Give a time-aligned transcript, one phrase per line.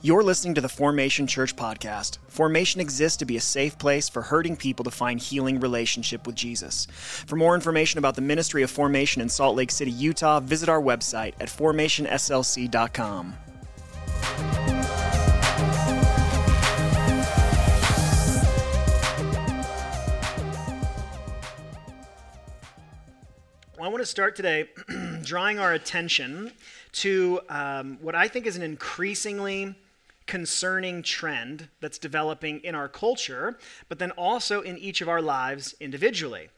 [0.00, 2.18] You're listening to the Formation Church podcast.
[2.28, 6.36] Formation exists to be a safe place for hurting people to find healing relationship with
[6.36, 6.86] Jesus.
[6.92, 10.80] For more information about the ministry of Formation in Salt Lake City, Utah, visit our
[10.80, 13.34] website at formationslc.com.
[23.76, 24.68] Well, I want to start today
[25.22, 26.52] drawing our attention
[26.92, 29.74] to um, what I think is an increasingly
[30.28, 35.74] concerning trend that's developing in our culture, but then also in each of our lives
[35.80, 36.50] individually.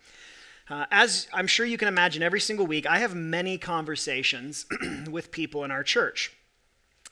[0.69, 4.67] Uh, as I'm sure you can imagine, every single week I have many conversations
[5.11, 6.33] with people in our church.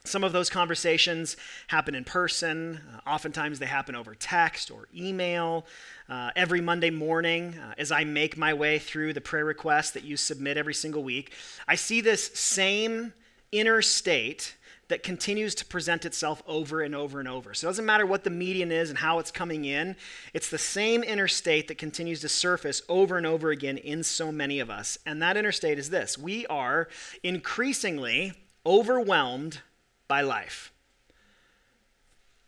[0.05, 1.35] Some of those conversations
[1.67, 2.79] happen in person.
[2.93, 5.65] Uh, oftentimes they happen over text or email.
[6.07, 10.03] Uh, every Monday morning, uh, as I make my way through the prayer requests that
[10.03, 11.33] you submit every single week,
[11.67, 13.13] I see this same
[13.51, 14.55] inner state
[14.89, 17.53] that continues to present itself over and over and over.
[17.53, 19.95] So it doesn't matter what the median is and how it's coming in,
[20.33, 24.59] it's the same interstate that continues to surface over and over again in so many
[24.59, 24.97] of us.
[25.05, 26.89] And that interstate is this we are
[27.23, 28.33] increasingly
[28.65, 29.61] overwhelmed
[30.07, 30.73] by life.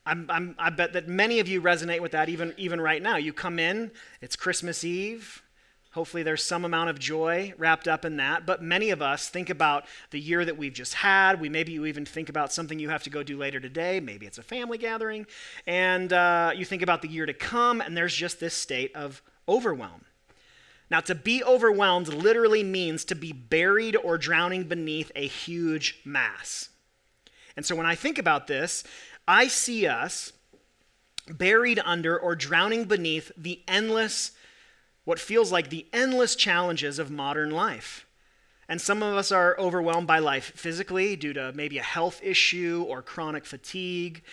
[0.03, 3.17] I'm, I'm, i bet that many of you resonate with that even, even right now.
[3.17, 5.43] You come in, it's Christmas Eve,
[5.91, 8.45] Hopefully, there's some amount of joy wrapped up in that.
[8.45, 11.41] But many of us think about the year that we've just had.
[11.41, 13.99] We maybe you even think about something you have to go do later today.
[13.99, 15.27] Maybe it's a family gathering,
[15.67, 17.81] and uh, you think about the year to come.
[17.81, 20.05] And there's just this state of overwhelm.
[20.89, 26.69] Now, to be overwhelmed literally means to be buried or drowning beneath a huge mass.
[27.57, 28.85] And so, when I think about this,
[29.27, 30.31] I see us
[31.27, 34.31] buried under or drowning beneath the endless
[35.03, 38.05] what feels like the endless challenges of modern life.
[38.69, 42.85] And some of us are overwhelmed by life physically due to maybe a health issue
[42.87, 44.23] or chronic fatigue.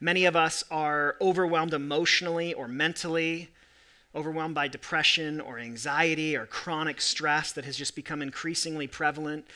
[0.00, 3.50] Many of us are overwhelmed emotionally or mentally,
[4.14, 9.46] overwhelmed by depression or anxiety or chronic stress that has just become increasingly prevalent.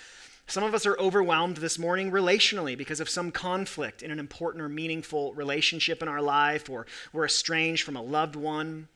[0.46, 4.62] Some of us are overwhelmed this morning relationally because of some conflict in an important
[4.62, 8.88] or meaningful relationship in our life, or we're estranged from a loved one.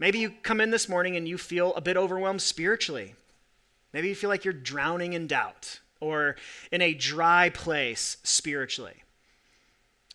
[0.00, 3.14] Maybe you come in this morning and you feel a bit overwhelmed spiritually.
[3.92, 6.36] Maybe you feel like you're drowning in doubt or
[6.72, 9.04] in a dry place spiritually.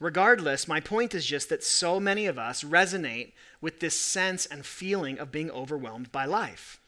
[0.01, 4.65] Regardless, my point is just that so many of us resonate with this sense and
[4.65, 6.79] feeling of being overwhelmed by life.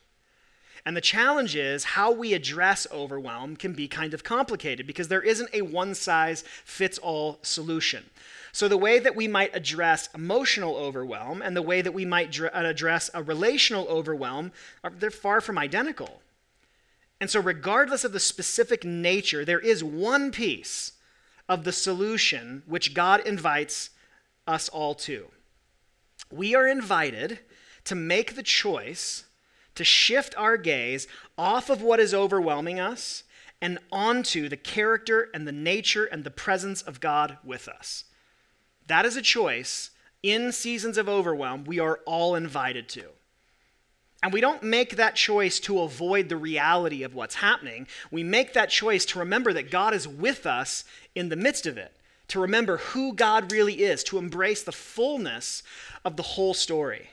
[0.84, 5.22] And the challenge is how we address overwhelm can be kind of complicated because there
[5.22, 8.06] isn't a one size fits all solution.
[8.58, 12.42] So, the way that we might address emotional overwhelm and the way that we might
[12.42, 14.52] uh, address a relational overwhelm,
[14.84, 16.24] are, they're far from identical.
[17.22, 20.94] And so, regardless of the specific nature, there is one piece
[21.48, 23.92] of the solution which God invites
[24.48, 25.28] us all to.
[26.32, 27.38] We are invited
[27.84, 29.26] to make the choice
[29.76, 31.08] to shift our gaze
[31.38, 33.22] off of what is overwhelming us
[33.62, 38.06] and onto the character and the nature and the presence of God with us.
[38.88, 39.92] That is a choice
[40.24, 43.06] in seasons of overwhelm we are all invited to.
[44.24, 47.88] And we don't make that choice to avoid the reality of what's happening.
[48.10, 51.78] We make that choice to remember that God is with us in the midst of
[51.78, 51.94] it,
[52.30, 55.62] to remember who God really is, to embrace the fullness
[56.04, 57.12] of the whole story.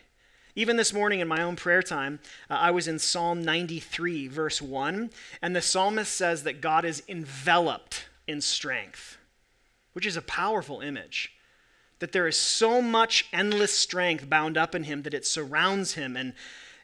[0.57, 4.63] Even this morning in my own prayer time, uh, I was in Psalm 93, verse
[4.63, 5.11] 1,
[5.43, 9.19] and the psalmist says that God is enveloped in strength,
[9.93, 11.35] which is a powerful image
[12.05, 16.19] that there is so much endless strength bound up in him that it surrounds him
[16.19, 16.35] and,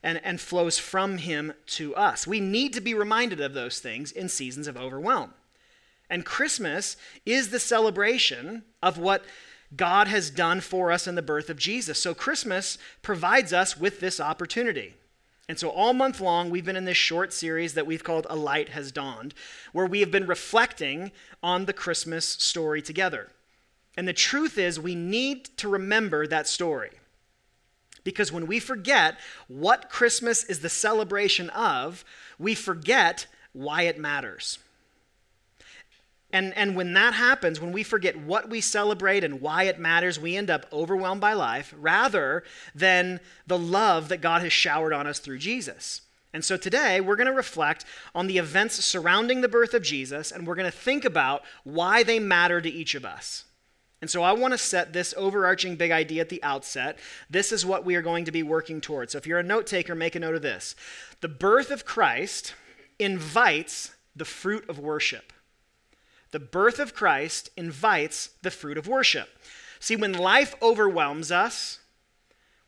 [0.02, 2.26] and, and flows from him to us.
[2.26, 5.34] We need to be reminded of those things in seasons of overwhelm.
[6.08, 9.26] And Christmas is the celebration of what
[9.76, 12.00] God has done for us in the birth of Jesus.
[12.00, 14.94] So Christmas provides us with this opportunity.
[15.50, 18.36] And so, all month long, we've been in this short series that we've called A
[18.36, 19.34] Light Has Dawned,
[19.74, 23.28] where we have been reflecting on the Christmas story together.
[23.96, 26.90] And the truth is, we need to remember that story.
[28.04, 32.04] Because when we forget what Christmas is the celebration of,
[32.38, 34.58] we forget why it matters.
[36.32, 40.20] And, and when that happens, when we forget what we celebrate and why it matters,
[40.20, 42.44] we end up overwhelmed by life rather
[42.74, 46.02] than the love that God has showered on us through Jesus.
[46.32, 47.84] And so today, we're going to reflect
[48.14, 52.04] on the events surrounding the birth of Jesus, and we're going to think about why
[52.04, 53.44] they matter to each of us.
[54.00, 56.98] And so I want to set this overarching big idea at the outset.
[57.28, 59.12] This is what we are going to be working towards.
[59.12, 60.74] So if you're a note taker, make a note of this.
[61.20, 62.54] The birth of Christ
[62.98, 65.32] invites the fruit of worship.
[66.30, 69.28] The birth of Christ invites the fruit of worship.
[69.80, 71.80] See, when life overwhelms us,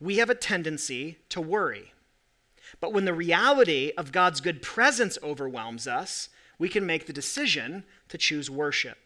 [0.00, 1.92] we have a tendency to worry.
[2.80, 7.84] But when the reality of God's good presence overwhelms us, we can make the decision
[8.08, 8.98] to choose worship.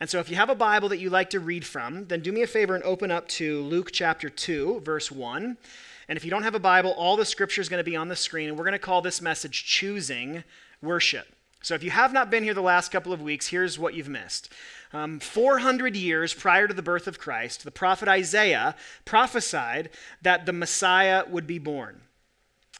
[0.00, 2.32] And so, if you have a Bible that you like to read from, then do
[2.32, 5.56] me a favor and open up to Luke chapter 2, verse 1.
[6.08, 8.08] And if you don't have a Bible, all the scripture is going to be on
[8.08, 10.44] the screen, and we're going to call this message Choosing
[10.82, 11.28] Worship.
[11.62, 14.08] So, if you have not been here the last couple of weeks, here's what you've
[14.08, 14.52] missed.
[14.92, 19.90] Um, 400 years prior to the birth of Christ, the prophet Isaiah prophesied
[20.22, 22.00] that the Messiah would be born.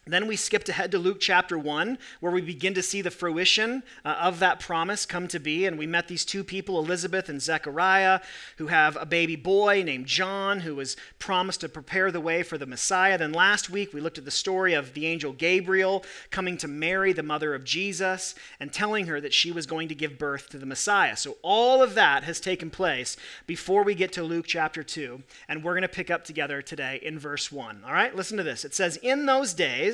[0.06, 3.82] Then we skipped ahead to Luke chapter 1, where we begin to see the fruition
[4.04, 5.64] uh, of that promise come to be.
[5.64, 8.20] And we met these two people, Elizabeth and Zechariah,
[8.58, 12.58] who have a baby boy named John, who was promised to prepare the way for
[12.58, 13.16] the Messiah.
[13.16, 17.14] Then last week, we looked at the story of the angel Gabriel coming to Mary,
[17.14, 20.58] the mother of Jesus, and telling her that she was going to give birth to
[20.58, 21.16] the Messiah.
[21.16, 23.16] So all of that has taken place
[23.46, 25.22] before we get to Luke chapter 2.
[25.48, 27.84] And we're going to pick up together today in verse 1.
[27.86, 28.64] All right, listen to this.
[28.64, 29.93] It says, In those days,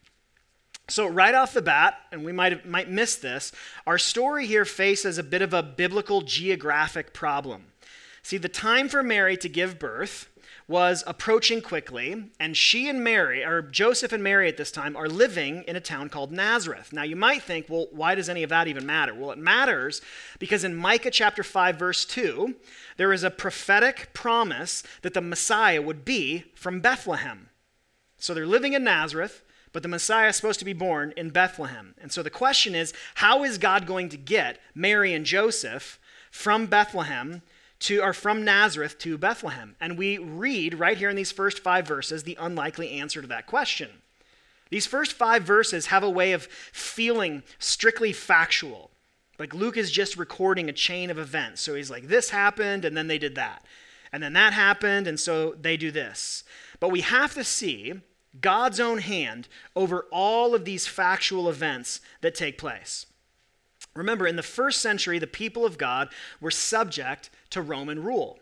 [0.91, 3.53] So, right off the bat, and we might, might miss this,
[3.87, 7.67] our story here faces a bit of a biblical geographic problem.
[8.23, 10.27] See, the time for Mary to give birth
[10.67, 15.07] was approaching quickly, and she and Mary, or Joseph and Mary at this time, are
[15.07, 16.91] living in a town called Nazareth.
[16.91, 19.13] Now, you might think, well, why does any of that even matter?
[19.13, 20.01] Well, it matters
[20.39, 22.53] because in Micah chapter 5, verse 2,
[22.97, 27.47] there is a prophetic promise that the Messiah would be from Bethlehem.
[28.17, 29.41] So they're living in Nazareth.
[29.73, 31.95] But the Messiah is supposed to be born in Bethlehem.
[32.01, 36.65] And so the question is how is God going to get Mary and Joseph from
[36.65, 37.41] Bethlehem
[37.79, 39.75] to or from Nazareth to Bethlehem?
[39.79, 43.47] And we read right here in these first 5 verses the unlikely answer to that
[43.47, 43.89] question.
[44.69, 48.91] These first 5 verses have a way of feeling strictly factual.
[49.39, 51.61] Like Luke is just recording a chain of events.
[51.61, 53.65] So he's like this happened and then they did that.
[54.11, 56.43] And then that happened and so they do this.
[56.81, 58.01] But we have to see
[58.39, 63.05] God's own hand over all of these factual events that take place.
[63.93, 68.39] Remember, in the first century, the people of God were subject to Roman rule.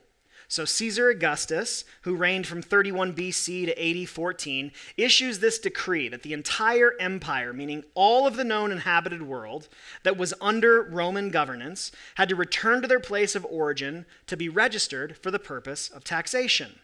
[0.48, 6.24] So Caesar Augustus, who reigned from 31 BC to AD 14, issues this decree that
[6.24, 9.70] the entire empire, meaning all of the known inhabited world
[10.02, 14.50] that was under Roman governance, had to return to their place of origin to be
[14.50, 16.80] registered for the purpose of taxation.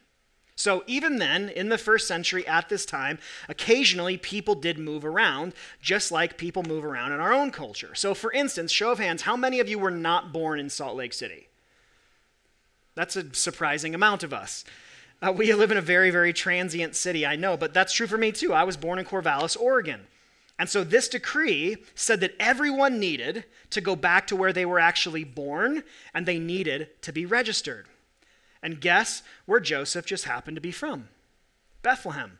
[0.57, 3.19] So, even then, in the first century at this time,
[3.49, 7.93] occasionally people did move around, just like people move around in our own culture.
[7.93, 10.95] So, for instance, show of hands, how many of you were not born in Salt
[10.95, 11.49] Lake City?
[12.95, 14.63] That's a surprising amount of us.
[15.21, 18.17] Uh, we live in a very, very transient city, I know, but that's true for
[18.17, 18.53] me too.
[18.53, 20.07] I was born in Corvallis, Oregon.
[20.57, 24.79] And so this decree said that everyone needed to go back to where they were
[24.79, 27.87] actually born and they needed to be registered.
[28.65, 31.10] And guess where Joseph just happened to be from?
[31.84, 32.39] Bethlehem.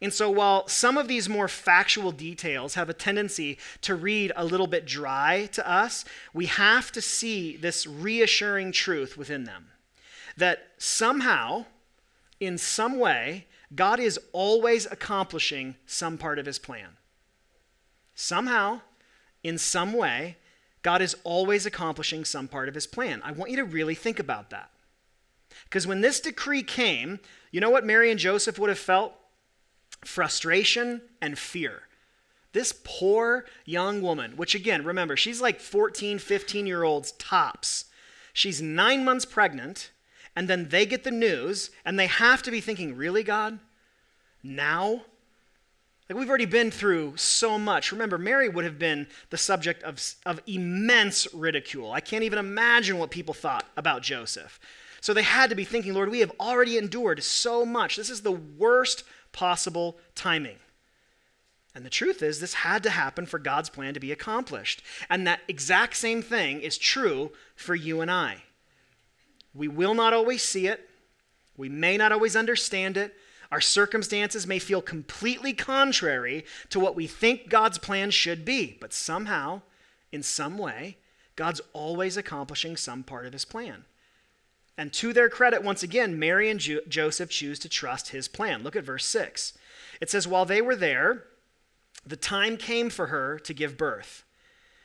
[0.00, 4.46] And so, while some of these more factual details have a tendency to read a
[4.46, 9.66] little bit dry to us, we have to see this reassuring truth within them
[10.38, 11.66] that somehow,
[12.40, 13.44] in some way,
[13.74, 16.96] God is always accomplishing some part of his plan.
[18.14, 18.80] Somehow,
[19.42, 20.38] in some way,
[20.82, 23.20] God is always accomplishing some part of his plan.
[23.22, 24.70] I want you to really think about that.
[25.64, 29.14] Because when this decree came, you know what Mary and Joseph would have felt?
[30.04, 31.82] Frustration and fear.
[32.52, 37.86] This poor young woman, which again, remember, she's like 14, 15 year olds tops.
[38.32, 39.90] She's nine months pregnant,
[40.34, 43.58] and then they get the news, and they have to be thinking, Really, God?
[44.42, 45.02] Now?
[46.08, 47.92] Like, we've already been through so much.
[47.92, 51.92] Remember, Mary would have been the subject of, of immense ridicule.
[51.92, 54.58] I can't even imagine what people thought about Joseph.
[55.00, 57.96] So they had to be thinking, Lord, we have already endured so much.
[57.96, 60.56] This is the worst possible timing.
[61.74, 64.82] And the truth is, this had to happen for God's plan to be accomplished.
[65.08, 68.42] And that exact same thing is true for you and I.
[69.54, 70.88] We will not always see it,
[71.56, 73.14] we may not always understand it.
[73.50, 78.92] Our circumstances may feel completely contrary to what we think God's plan should be, but
[78.92, 79.62] somehow,
[80.12, 80.98] in some way,
[81.34, 83.84] God's always accomplishing some part of his plan.
[84.78, 88.62] And to their credit, once again, Mary and jo- Joseph choose to trust his plan.
[88.62, 89.58] Look at verse 6.
[90.00, 91.24] It says, While they were there,
[92.06, 94.24] the time came for her to give birth.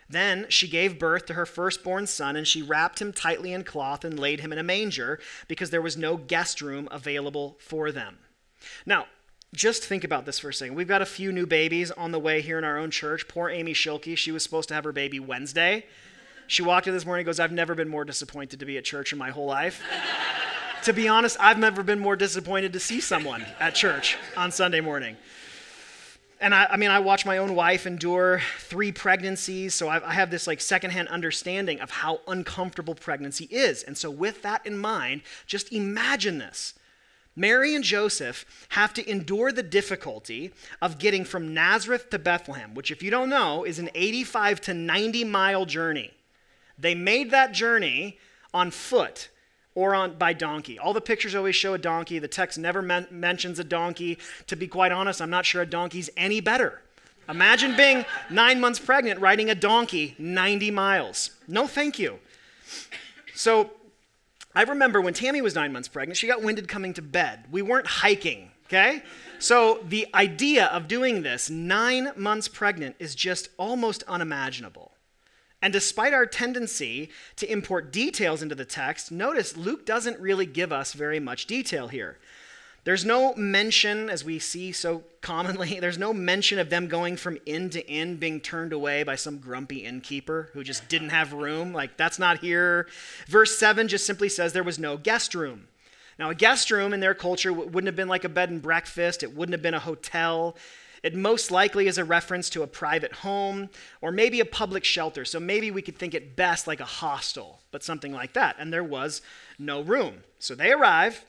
[0.10, 4.04] Then she gave birth to her firstborn son, and she wrapped him tightly in cloth
[4.04, 8.18] and laid him in a manger because there was no guest room available for them.
[8.88, 9.06] Now,
[9.54, 10.74] just think about this for a second.
[10.74, 13.28] We've got a few new babies on the way here in our own church.
[13.28, 15.86] Poor Amy Schilke, she was supposed to have her baby Wednesday.
[16.48, 18.84] She walked in this morning and goes, I've never been more disappointed to be at
[18.84, 19.82] church in my whole life.
[20.84, 24.82] to be honest, I've never been more disappointed to see someone at church on Sunday
[24.82, 25.18] morning.
[26.42, 30.12] And I, I mean, I watch my own wife endure three pregnancies, so I've, I
[30.12, 33.82] have this like secondhand understanding of how uncomfortable pregnancy is.
[33.82, 36.74] And so, with that in mind, just imagine this
[37.36, 42.92] Mary and Joseph have to endure the difficulty of getting from Nazareth to Bethlehem, which,
[42.92, 46.12] if you don't know, is an 85 to 90 mile journey.
[46.77, 48.18] They made that journey
[48.53, 49.30] on foot
[49.75, 50.77] or on by donkey.
[50.77, 52.20] All the pictures always show a donkey.
[52.20, 54.18] The text never men- mentions a donkey.
[54.48, 56.82] To be quite honest, I'm not sure a donkey's any better.
[57.30, 61.32] Imagine being nine months pregnant riding a donkey 90 miles.
[61.48, 62.20] No, thank you.
[63.34, 63.72] So
[64.53, 67.46] I remember when Tammy was nine months pregnant, she got winded coming to bed.
[67.50, 69.03] We weren't hiking, okay?
[69.39, 74.93] So the idea of doing this nine months pregnant is just almost unimaginable.
[75.63, 80.74] And despite our tendency to import details into the text, notice Luke doesn't really give
[80.74, 82.17] us very much detail here.
[82.84, 87.38] There's no mention, as we see so commonly, there's no mention of them going from
[87.46, 91.72] inn to inn being turned away by some grumpy innkeeper who just didn't have room.
[91.72, 92.89] Like, that's not here.
[93.27, 95.70] Verse 7 just simply says there was no guest room.
[96.20, 99.24] Now, a guest room in their culture wouldn't have been like a bed and breakfast,
[99.24, 100.58] it wouldn't have been a hotel.
[101.04, 103.70] It most likely is a reference to a private home
[104.00, 105.26] or maybe a public shelter.
[105.26, 108.56] So maybe we could think it best like a hostel, but something like that.
[108.58, 109.22] And there was
[109.60, 110.24] no room.
[110.40, 111.26] So they arrive,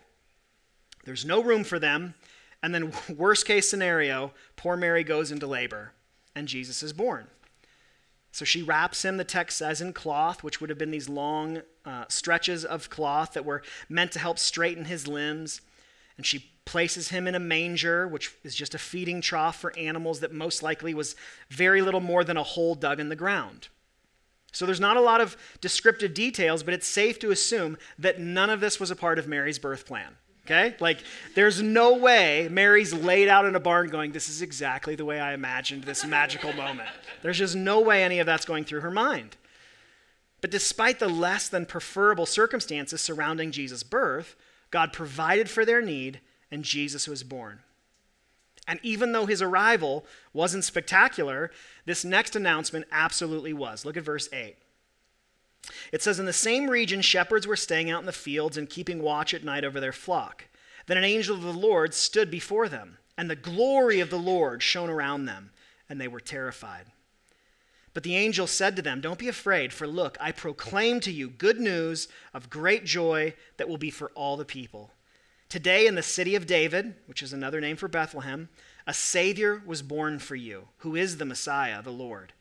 [1.04, 2.14] there's no room for them.
[2.62, 5.92] And then, worst case scenario, poor Mary goes into labor
[6.36, 7.26] and Jesus is born.
[8.30, 11.62] So she wraps him, the text says, in cloth, which would have been these long
[11.84, 15.60] uh, stretches of cloth that were meant to help straighten his limbs.
[16.16, 20.20] And she places him in a manger, which is just a feeding trough for animals
[20.20, 21.16] that most likely was
[21.50, 23.68] very little more than a hole dug in the ground.
[24.52, 28.50] So there's not a lot of descriptive details, but it's safe to assume that none
[28.50, 30.16] of this was a part of Mary's birth plan.
[30.46, 30.76] Okay?
[30.78, 30.98] Like,
[31.34, 35.18] there's no way Mary's laid out in a barn going, This is exactly the way
[35.18, 36.88] I imagined this magical moment.
[37.22, 39.36] There's just no way any of that's going through her mind.
[40.40, 44.36] But despite the less than preferable circumstances surrounding Jesus' birth,
[44.70, 46.20] God provided for their need,
[46.54, 47.58] and Jesus was born.
[48.66, 51.50] And even though his arrival wasn't spectacular,
[51.84, 53.84] this next announcement absolutely was.
[53.84, 54.56] Look at verse 8.
[55.92, 59.02] It says, In the same region, shepherds were staying out in the fields and keeping
[59.02, 60.44] watch at night over their flock.
[60.86, 64.62] Then an angel of the Lord stood before them, and the glory of the Lord
[64.62, 65.50] shone around them,
[65.88, 66.86] and they were terrified.
[67.94, 71.28] But the angel said to them, Don't be afraid, for look, I proclaim to you
[71.28, 74.90] good news of great joy that will be for all the people.
[75.54, 78.48] Today, in the city of David, which is another name for Bethlehem,
[78.88, 82.32] a Savior was born for you, who is the Messiah, the Lord.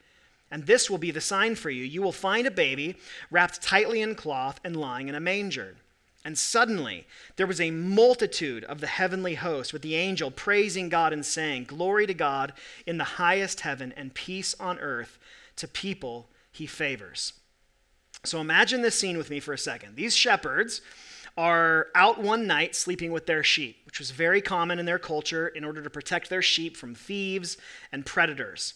[0.49, 1.83] And this will be the sign for you.
[1.83, 2.95] You will find a baby
[3.29, 5.75] wrapped tightly in cloth and lying in a manger.
[6.25, 7.05] And suddenly
[7.35, 11.65] there was a multitude of the heavenly host with the angel praising God and saying,
[11.65, 12.51] Glory to God
[12.87, 15.19] in the highest heaven and peace on earth
[15.57, 17.33] to people he favors.
[18.23, 19.97] So imagine this scene with me for a second.
[19.97, 20.81] These shepherds
[21.35, 25.47] are out one night sleeping with their sheep, which was very common in their culture
[25.47, 27.57] in order to protect their sheep from thieves
[27.91, 28.75] and predators.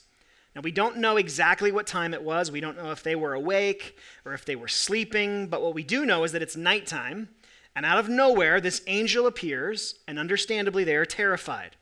[0.56, 2.52] Now, we don't know exactly what time it was.
[2.52, 3.96] We don't know if they were awake
[4.26, 7.30] or if they were sleeping, but what we do know is that it's nighttime,
[7.76, 11.76] and out of nowhere, this angel appears, and understandably, they are terrified.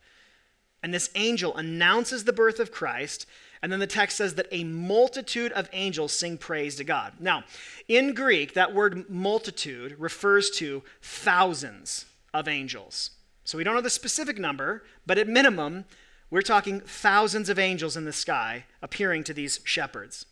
[0.84, 3.25] And this angel announces the birth of Christ,
[3.65, 7.13] and then the text says that a multitude of angels sing praise to God.
[7.19, 7.45] Now,
[7.88, 13.10] in Greek, that word multitude refers to thousands of angels.
[13.43, 15.86] So we don't know the specific number, but at minimum,
[16.29, 20.27] we're talking thousands of angels in the sky appearing to these shepherds.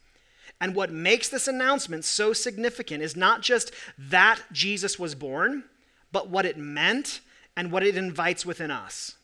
[0.62, 5.64] And what makes this announcement so significant is not just that Jesus was born,
[6.12, 7.20] but what it meant
[7.58, 9.16] and what it invites within us.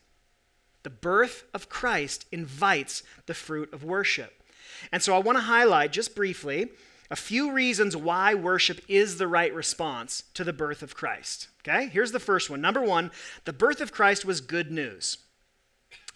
[0.82, 4.42] The birth of Christ invites the fruit of worship.
[4.90, 6.70] And so I want to highlight just briefly
[7.10, 11.48] a few reasons why worship is the right response to the birth of Christ.
[11.62, 11.88] Okay?
[11.88, 12.60] Here's the first one.
[12.60, 13.10] Number one,
[13.44, 15.18] the birth of Christ was good news.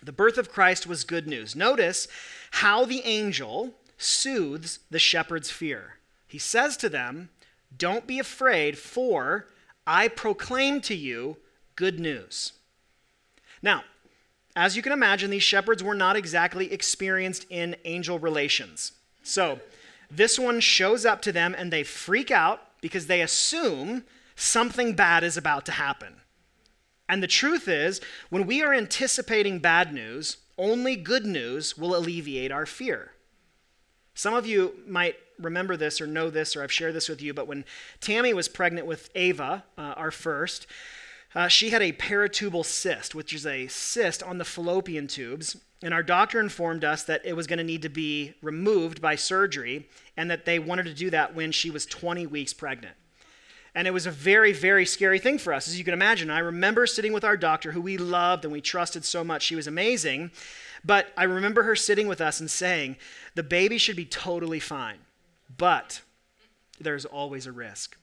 [0.02, 1.56] The birth of Christ was good news.
[1.56, 2.06] Notice
[2.52, 5.98] how the angel soothes the shepherd's fear.
[6.26, 7.30] He says to them,
[7.76, 9.48] Don't be afraid, for
[9.86, 11.38] I proclaim to you
[11.74, 12.52] good news.
[13.62, 13.84] Now,
[14.56, 18.92] as you can imagine, these shepherds were not exactly experienced in angel relations.
[19.22, 19.60] So,
[20.10, 24.04] this one shows up to them and they freak out because they assume
[24.36, 26.20] something bad is about to happen.
[27.08, 32.52] And the truth is, when we are anticipating bad news, only good news will alleviate
[32.52, 33.12] our fear.
[34.14, 37.34] Some of you might remember this or know this, or I've shared this with you,
[37.34, 37.64] but when
[38.00, 40.66] Tammy was pregnant with Ava, uh, our first,
[41.34, 45.56] uh, she had a paratubal cyst, which is a cyst on the fallopian tubes.
[45.82, 49.16] And our doctor informed us that it was going to need to be removed by
[49.16, 52.96] surgery and that they wanted to do that when she was 20 weeks pregnant.
[53.74, 56.30] And it was a very, very scary thing for us, as you can imagine.
[56.30, 59.42] I remember sitting with our doctor, who we loved and we trusted so much.
[59.42, 60.30] She was amazing.
[60.84, 62.96] But I remember her sitting with us and saying,
[63.34, 64.98] the baby should be totally fine,
[65.56, 66.02] but
[66.78, 67.96] there's always a risk.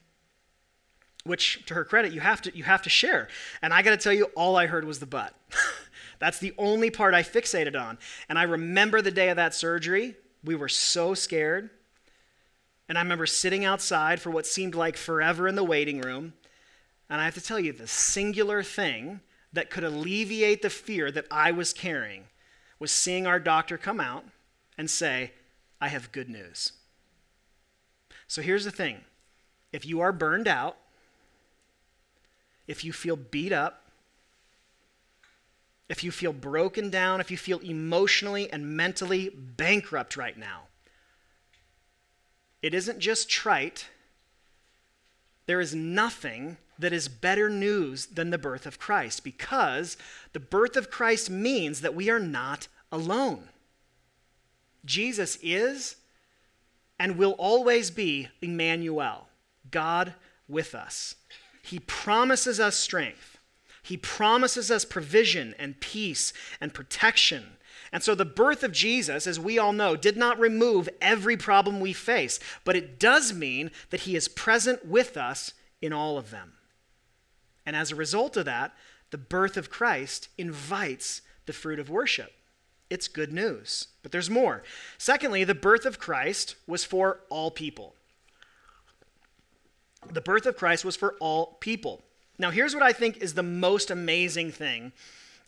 [1.23, 3.27] Which, to her credit, you have to, you have to share.
[3.61, 5.35] And I got to tell you, all I heard was the but
[6.19, 7.97] That's the only part I fixated on.
[8.29, 10.15] And I remember the day of that surgery.
[10.43, 11.71] We were so scared.
[12.87, 16.33] And I remember sitting outside for what seemed like forever in the waiting room.
[17.09, 19.21] And I have to tell you, the singular thing
[19.53, 22.25] that could alleviate the fear that I was carrying
[22.79, 24.25] was seeing our doctor come out
[24.77, 25.33] and say,
[25.79, 26.73] I have good news.
[28.27, 29.01] So here's the thing
[29.73, 30.77] if you are burned out,
[32.71, 33.83] if you feel beat up,
[35.89, 40.61] if you feel broken down, if you feel emotionally and mentally bankrupt right now,
[42.61, 43.89] it isn't just trite.
[45.47, 49.97] There is nothing that is better news than the birth of Christ because
[50.31, 53.49] the birth of Christ means that we are not alone.
[54.85, 55.97] Jesus is
[56.97, 59.27] and will always be Emmanuel,
[59.71, 60.13] God
[60.47, 61.15] with us.
[61.61, 63.37] He promises us strength.
[63.83, 67.57] He promises us provision and peace and protection
[67.91, 71.79] and so the birth of Jesus, as we all know, did not remove every problem
[71.79, 76.31] we face, but it does mean that he is present with us in all of
[76.31, 76.53] them.
[77.65, 78.73] And as a result of that,
[79.09, 82.31] the birth of Christ invites the fruit of worship.
[82.89, 83.87] It's good news.
[84.03, 84.63] But there's more.
[84.97, 87.95] Secondly, the birth of Christ was for all people.
[90.09, 92.01] The birth of Christ was for all people.
[92.37, 94.91] Now, here's what I think is the most amazing thing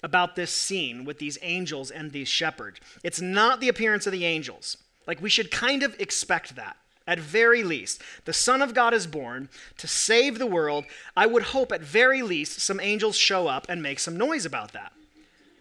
[0.04, 2.80] about this scene with these angels and these shepherds.
[3.04, 4.78] It's not the appearance of the angels.
[5.08, 6.78] Like, we should kind of expect that.
[7.06, 10.86] At very least, the Son of God is born to save the world.
[11.18, 14.72] I would hope, at very least, some angels show up and make some noise about
[14.72, 14.94] that.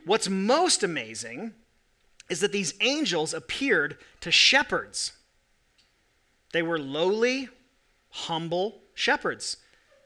[0.04, 1.52] What's most amazing
[2.28, 5.12] is that these angels appeared to shepherds.
[6.52, 7.48] They were lowly,
[8.10, 9.56] humble shepherds.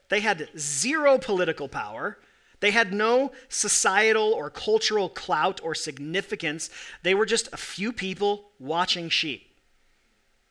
[0.09, 2.17] They had zero political power.
[2.59, 6.69] They had no societal or cultural clout or significance.
[7.03, 9.43] They were just a few people watching sheep.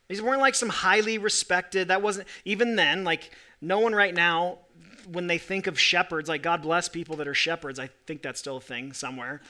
[0.09, 4.59] These weren't like some highly respected, that wasn't, even then, like, no one right now,
[5.11, 7.81] when they think of shepherds, like, God bless people that are shepherds.
[7.81, 9.41] I think that's still a thing somewhere.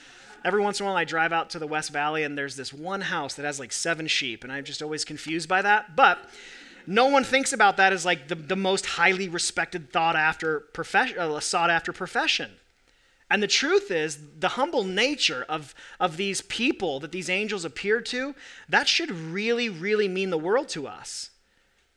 [0.43, 2.73] Every once in a while, I drive out to the West Valley and there's this
[2.73, 5.95] one house that has like seven sheep, and I'm just always confused by that.
[5.95, 6.19] But
[6.87, 11.19] no one thinks about that as like the, the most highly respected, thought after profession,
[11.19, 12.51] uh, sought after profession.
[13.29, 17.99] And the truth is, the humble nature of, of these people that these angels appear
[17.99, 18.33] to,
[18.69, 21.31] that should really, really mean the world to us.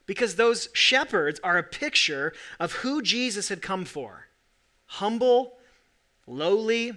[0.07, 4.26] Because those shepherds are a picture of who Jesus had come for
[4.87, 5.53] humble,
[6.26, 6.92] lowly,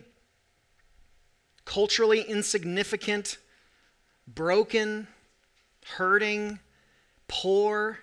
[1.63, 3.37] culturally insignificant,
[4.27, 5.05] broken,
[5.97, 6.57] hurting,
[7.33, 7.97] poor,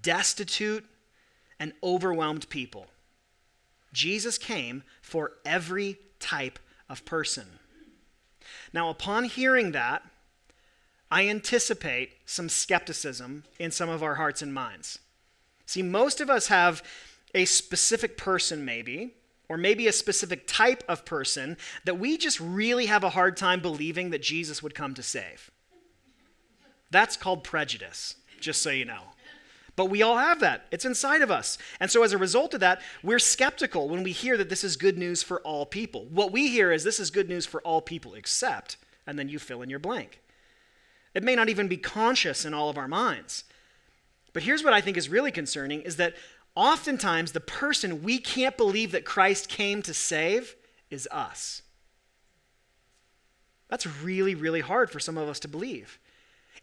[0.00, 0.86] destitute,
[1.60, 2.86] and overwhelmed people.
[3.92, 7.44] Jesus came for every type of person.
[8.72, 10.02] Now, upon hearing that,
[11.10, 14.98] I anticipate some skepticism in some of our hearts and minds.
[15.66, 16.82] See, most of us have
[17.34, 19.12] a specific person, maybe,
[19.46, 23.60] or maybe a specific type of person that we just really have a hard time
[23.60, 25.50] believing that Jesus would come to save.
[26.90, 29.02] That's called prejudice just so you know.
[29.76, 30.66] But we all have that.
[30.70, 31.58] It's inside of us.
[31.80, 34.76] And so, as a result of that, we're skeptical when we hear that this is
[34.76, 36.06] good news for all people.
[36.10, 38.76] What we hear is this is good news for all people except,
[39.06, 40.20] and then you fill in your blank.
[41.12, 43.44] It may not even be conscious in all of our minds.
[44.32, 46.14] But here's what I think is really concerning is that
[46.54, 50.54] oftentimes the person we can't believe that Christ came to save
[50.90, 51.62] is us.
[53.68, 55.98] That's really, really hard for some of us to believe.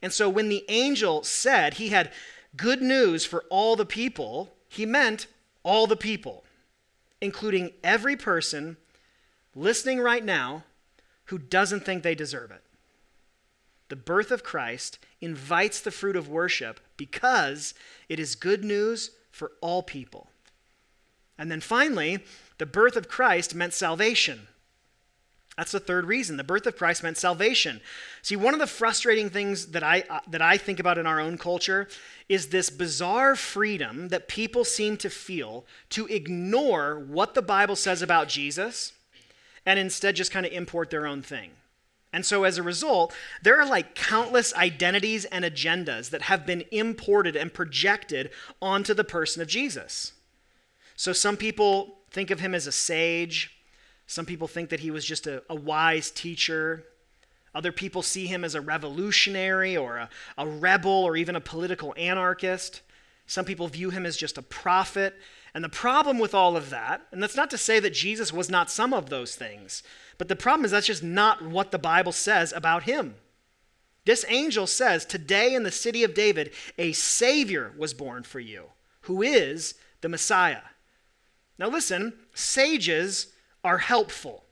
[0.02, 2.12] And so when the angel said he had
[2.56, 5.28] good news for all the people, he meant
[5.64, 6.44] all the people,
[7.20, 8.78] including every person
[9.56, 10.64] listening right now
[11.26, 12.64] who doesn't think they deserve it.
[13.90, 17.74] The birth of Christ invites the fruit of worship because
[18.08, 20.30] it is good news for all people.
[21.38, 22.24] And then finally,
[22.58, 24.48] the birth of Christ meant salvation.
[25.58, 26.38] That's the third reason.
[26.38, 27.82] The birth of Christ meant salvation.
[28.22, 31.20] See, one of the frustrating things that I, uh, that I think about in our
[31.20, 31.88] own culture
[32.30, 38.02] is this bizarre freedom that people seem to feel to ignore what the Bible says
[38.02, 38.94] about Jesus
[39.66, 41.52] and instead just kind of import their own thing.
[42.14, 46.64] And so as a result, there are like countless identities and agendas that have been
[46.72, 50.14] imported and projected onto the person of Jesus.
[50.96, 53.58] So some people think of him as a sage.
[54.12, 56.84] Some people think that he was just a, a wise teacher.
[57.56, 61.94] Other people see him as a revolutionary or a, a rebel or even a political
[61.96, 62.82] anarchist.
[63.26, 65.16] Some people view him as just a prophet.
[65.54, 68.50] And the problem with all of that, and that's not to say that Jesus was
[68.50, 69.82] not some of those things,
[70.18, 73.16] but the problem is that's just not what the Bible says about him.
[74.04, 78.66] This angel says, Today in the city of David, a Savior was born for you,
[79.04, 80.64] who is the Messiah.
[81.58, 83.28] Now, listen, sages
[83.64, 84.44] are helpful.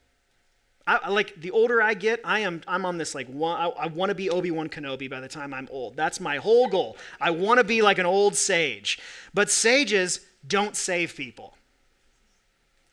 [0.89, 3.87] I, like the older I get, I am I'm on this like one, I, I
[3.87, 5.95] want to be Obi Wan Kenobi by the time I'm old.
[5.95, 6.97] That's my whole goal.
[7.21, 8.99] I want to be like an old sage.
[9.31, 11.55] But sages don't save people,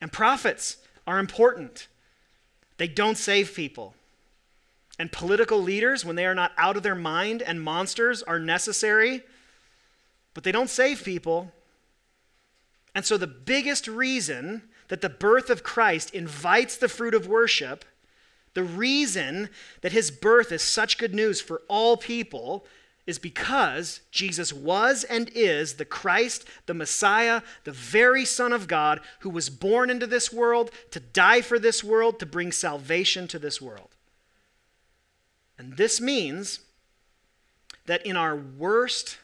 [0.01, 0.77] and prophets
[1.07, 1.89] are important.
[2.77, 3.95] They don't save people.
[4.99, 9.23] And political leaders, when they are not out of their mind and monsters, are necessary,
[10.35, 11.53] but they don't save people.
[12.95, 17.85] And so, the biggest reason that the birth of Christ invites the fruit of worship,
[18.55, 19.51] the reason
[19.83, 22.65] that his birth is such good news for all people,
[23.07, 29.01] is because Jesus was and is the Christ, the Messiah, the very Son of God
[29.21, 33.39] who was born into this world to die for this world, to bring salvation to
[33.39, 33.91] this world.
[35.59, 36.61] And this means
[37.87, 39.19] that in our worst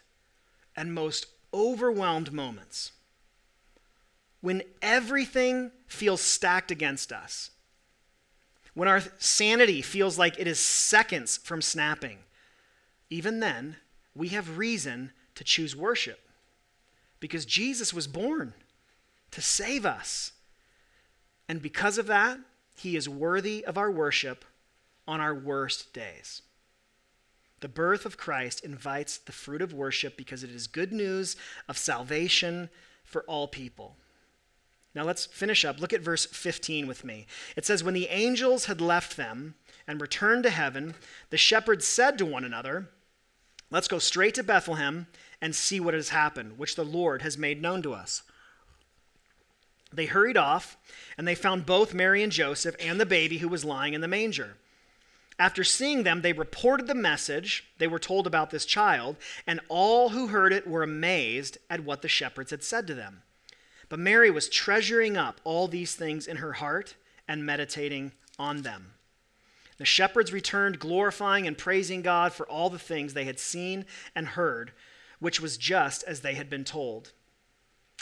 [0.77, 2.93] and most overwhelmed moments,
[4.43, 7.51] when everything feels stacked against us,
[8.75, 12.19] when our sanity feels like it is seconds from snapping,
[13.09, 13.77] even then,
[14.15, 16.21] we have reason to choose worship
[17.21, 18.53] because Jesus was born
[19.31, 20.33] to save us.
[21.49, 22.39] And because of that,
[22.77, 24.45] he is worthy of our worship
[25.07, 26.43] on our worst days.
[27.61, 31.37] The birth of Christ invites the fruit of worship because it is good news
[31.69, 32.71] of salvation
[33.05, 33.97] for all people.
[34.95, 35.81] Now let's finish up.
[35.81, 37.27] Look at verse 15 with me.
[37.57, 39.55] It says, When the angels had left them
[39.87, 40.95] and returned to heaven,
[41.31, 42.89] the shepherds said to one another,
[43.71, 45.07] Let's go straight to Bethlehem
[45.41, 48.23] and see what has happened, which the Lord has made known to us.
[49.91, 50.77] They hurried off,
[51.17, 54.09] and they found both Mary and Joseph and the baby who was lying in the
[54.09, 54.57] manger.
[55.39, 60.11] After seeing them, they reported the message they were told about this child, and all
[60.11, 63.23] who heard it were amazed at what the shepherds had said to them.
[63.93, 66.95] But Mary was treasuring up all these things in her heart
[67.29, 68.95] and meditating on them.
[69.77, 74.29] The shepherds returned, glorifying and praising God for all the things they had seen and
[74.29, 74.73] heard,
[75.19, 77.13] which was just as they had been told.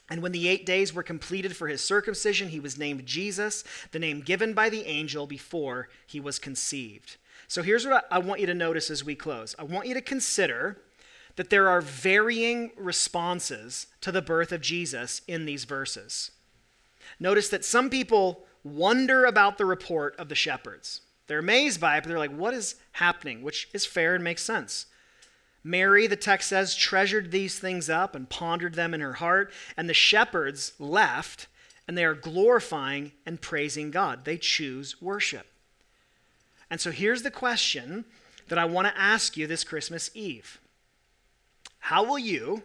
[0.08, 3.98] And when the eight days were completed for his circumcision, he was named Jesus, the
[3.98, 7.16] name given by the angel before he was conceived.
[7.48, 10.00] So here's what I want you to notice as we close I want you to
[10.00, 10.78] consider
[11.40, 16.32] that there are varying responses to the birth of Jesus in these verses.
[17.18, 21.00] Notice that some people wonder about the report of the shepherds.
[21.28, 23.40] They're amazed by it, but they're like, what is happening?
[23.40, 24.84] Which is fair and makes sense.
[25.64, 29.88] Mary, the text says, treasured these things up and pondered them in her heart, and
[29.88, 31.46] the shepherds left,
[31.88, 34.26] and they are glorifying and praising God.
[34.26, 35.46] They choose worship.
[36.68, 38.04] And so here's the question
[38.48, 40.60] that I want to ask you this Christmas Eve
[41.80, 42.62] how will you,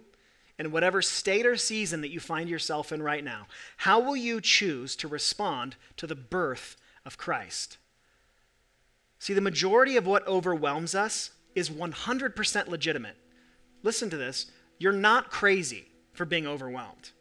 [0.59, 3.47] in whatever state or season that you find yourself in right now,
[3.77, 7.77] how will you choose to respond to the birth of Christ?
[9.19, 13.17] See, the majority of what overwhelms us is 100% legitimate.
[13.83, 17.11] Listen to this you're not crazy for being overwhelmed.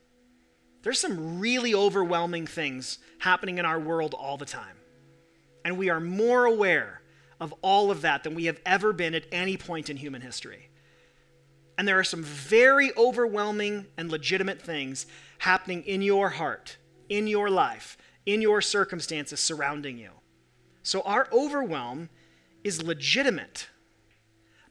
[0.83, 4.76] There's some really overwhelming things happening in our world all the time.
[5.64, 7.00] And we are more aware
[7.40, 10.68] of all of that than we have ever been at any point in human history.
[11.77, 15.07] And there are some very overwhelming and legitimate things
[15.39, 16.77] happening in your heart,
[17.09, 20.11] in your life, in your circumstances surrounding you.
[20.83, 22.11] So our overwhelm
[22.63, 23.69] is legitimate,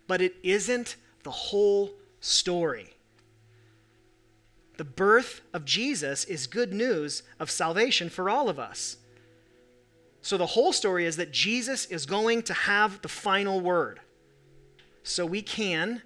[0.07, 2.93] but it isn't the whole story.
[4.77, 8.97] The birth of Jesus is good news of salvation for all of us.
[10.21, 13.99] So the whole story is that Jesus is going to have the final word.
[15.03, 16.01] So we can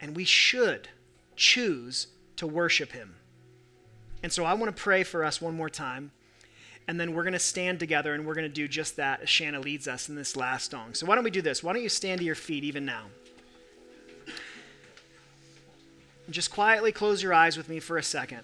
[0.00, 0.88] and we should
[1.36, 3.16] choose to worship him.
[4.22, 6.12] And so I want to pray for us one more time.
[6.88, 9.28] And then we're going to stand together and we're going to do just that as
[9.28, 10.94] Shanna leads us in this last song.
[10.94, 11.62] So why don't we do this?
[11.62, 13.06] Why don't you stand to your feet even now?
[16.26, 18.40] And just quietly close your eyes with me for a second.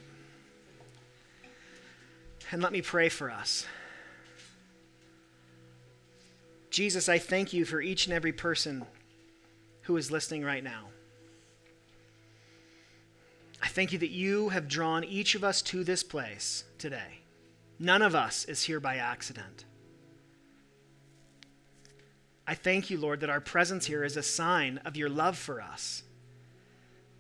[2.53, 3.67] And let me pray for us.
[6.71, 8.85] Jesus, I thank you for each and every person
[9.83, 10.89] who is listening right now.
[13.63, 17.21] I thank you that you have drawn each of us to this place today.
[17.79, 19.65] None of us is here by accident.
[22.47, 25.61] I thank you, Lord, that our presence here is a sign of your love for
[25.61, 26.05] us.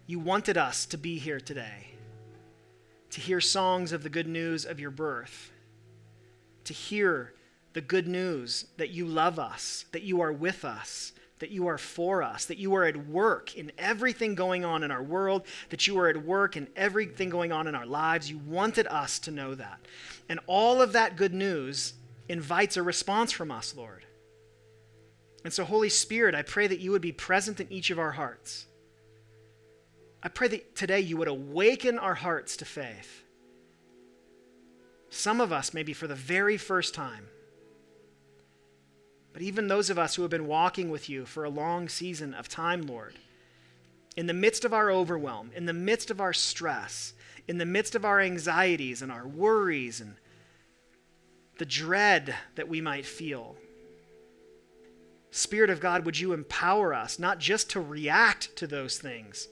[0.06, 1.88] You wanted us to be here today,
[3.10, 5.50] to hear songs of the good news of your birth,
[6.64, 7.34] to hear
[7.72, 11.78] the good news that you love us, that you are with us, that you are
[11.78, 15.86] for us, that you are at work in everything going on in our world, that
[15.86, 18.30] you are at work in everything going on in our lives.
[18.30, 19.80] You wanted us to know that.
[20.28, 21.94] And all of that good news
[22.28, 24.04] invites a response from us, Lord.
[25.44, 28.12] And so, Holy Spirit, I pray that you would be present in each of our
[28.12, 28.66] hearts.
[30.22, 33.22] I pray that today you would awaken our hearts to faith.
[35.08, 37.28] Some of us, maybe for the very first time,
[39.36, 42.32] but even those of us who have been walking with you for a long season
[42.32, 43.16] of time, Lord,
[44.16, 47.12] in the midst of our overwhelm, in the midst of our stress,
[47.46, 50.14] in the midst of our anxieties and our worries and
[51.58, 53.56] the dread that we might feel,
[55.30, 59.48] Spirit of God, would you empower us not just to react to those things,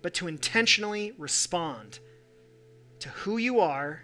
[0.00, 1.98] but to intentionally respond
[3.00, 4.00] to who you are,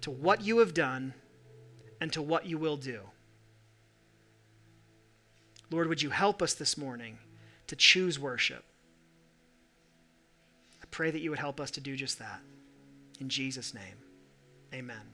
[0.00, 1.12] to what you have done,
[2.00, 3.00] and to what you will do.
[5.72, 7.18] Lord, would you help us this morning
[7.66, 8.64] to choose worship?
[10.82, 12.40] I pray that you would help us to do just that.
[13.20, 13.96] In Jesus' name,
[14.74, 15.11] amen.